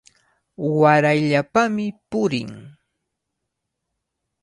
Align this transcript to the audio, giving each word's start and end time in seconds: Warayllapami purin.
Warayllapami 0.79 1.85
purin. 2.09 2.51